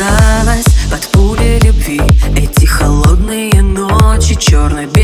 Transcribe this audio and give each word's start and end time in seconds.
бросалась 0.00 0.64
под 0.90 1.06
пули 1.08 1.60
любви 1.62 2.00
Эти 2.36 2.64
холодные 2.64 3.62
ночи, 3.62 4.34
черно-белые 4.34 4.99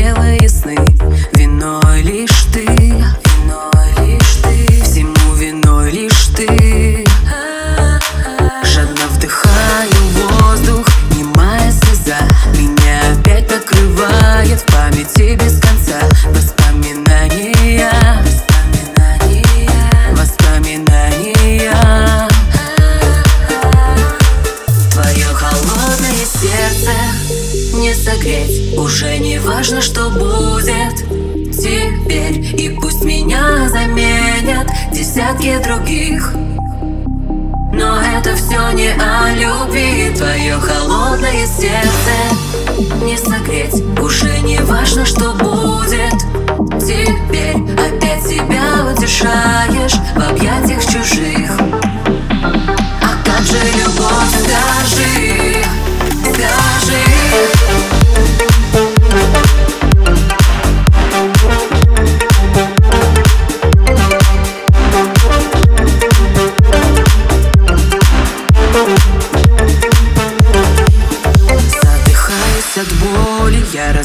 не 27.87 27.93
согреть. 27.93 28.77
Уже 28.77 29.17
не 29.17 29.39
важно, 29.39 29.81
что 29.81 30.09
будет. 30.09 30.95
Теперь 31.55 32.61
И 32.61 32.69
пусть 32.69 33.03
меня 33.03 33.69
заменят 33.69 34.67
десятки 34.91 35.57
других. 35.63 36.33
Но 37.73 38.01
это 38.01 38.35
все 38.35 38.71
не 38.73 38.89
о 38.89 39.33
любви. 39.33 40.13
Твое 40.17 40.55
холодное 40.55 41.47
сердце 41.47 42.13
не 43.05 43.17
согреть. 43.17 43.81
Уже 44.01 44.37
не 44.41 44.59
важно, 44.59 45.05
что 45.05 45.31
будет 45.31 45.56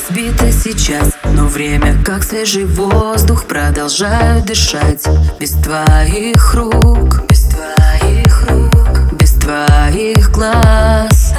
разбита 0.08 0.50
сейчас 0.52 1.12
Но 1.24 1.46
время, 1.46 2.02
как 2.04 2.22
свежий 2.24 2.64
воздух, 2.64 3.44
продолжаю 3.44 4.42
дышать. 4.42 5.06
Без 5.38 5.52
твоих 5.52 6.54
рук, 6.54 7.22
без 7.28 7.42
твоих 7.44 8.50
рук, 8.50 9.12
без 9.18 9.32
твоих 9.32 10.30
глаз. 10.30 11.34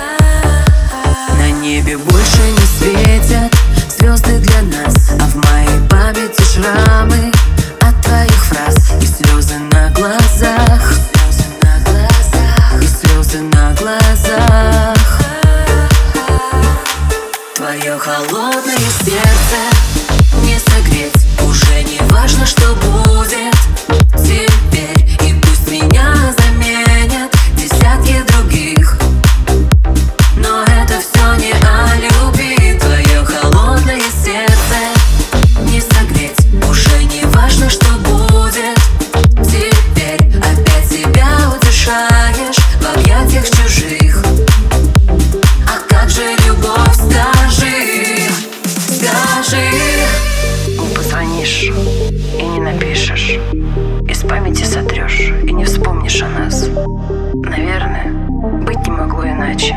На 1.37 1.51
небе 1.61 1.97
больше 1.97 2.41
сотрешь 54.73 55.31
и 55.43 55.53
не 55.53 55.65
вспомнишь 55.65 56.23
о 56.23 56.29
нас. 56.29 56.67
Наверное, 57.35 58.11
быть 58.65 58.87
не 58.87 58.91
могло 58.91 59.23
иначе. 59.23 59.75